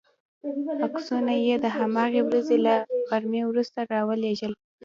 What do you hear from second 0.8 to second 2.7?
عکسونه یې د هماغې ورځې